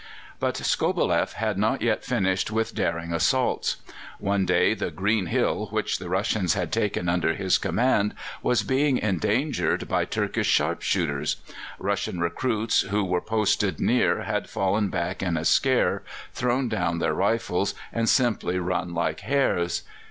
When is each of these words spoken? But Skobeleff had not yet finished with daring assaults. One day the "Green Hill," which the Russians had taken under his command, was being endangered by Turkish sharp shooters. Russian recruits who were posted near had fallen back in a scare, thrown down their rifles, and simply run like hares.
But 0.39 0.57
Skobeleff 0.57 1.33
had 1.33 1.59
not 1.59 1.83
yet 1.83 2.03
finished 2.03 2.49
with 2.49 2.73
daring 2.73 3.13
assaults. 3.13 3.75
One 4.17 4.47
day 4.47 4.73
the 4.73 4.89
"Green 4.89 5.27
Hill," 5.27 5.67
which 5.69 5.99
the 5.99 6.09
Russians 6.09 6.55
had 6.55 6.71
taken 6.71 7.07
under 7.07 7.35
his 7.35 7.59
command, 7.59 8.15
was 8.41 8.63
being 8.63 8.97
endangered 8.97 9.87
by 9.87 10.05
Turkish 10.05 10.47
sharp 10.47 10.81
shooters. 10.81 11.35
Russian 11.77 12.19
recruits 12.19 12.81
who 12.81 13.03
were 13.05 13.21
posted 13.21 13.79
near 13.79 14.23
had 14.23 14.49
fallen 14.49 14.89
back 14.89 15.21
in 15.21 15.37
a 15.37 15.45
scare, 15.45 16.01
thrown 16.33 16.67
down 16.67 16.97
their 16.97 17.13
rifles, 17.13 17.75
and 17.93 18.09
simply 18.09 18.57
run 18.57 18.95
like 18.95 19.19
hares. 19.19 19.83